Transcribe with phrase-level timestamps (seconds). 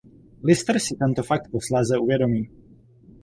[0.49, 2.49] Lister si tento fakt posléze uvědomí.